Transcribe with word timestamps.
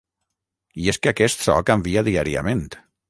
I 0.83 0.87
és 0.93 0.99
que 1.03 1.13
aquest 1.13 1.45
so 1.49 1.59
canvia 1.71 2.05
diàriament. 2.09 2.65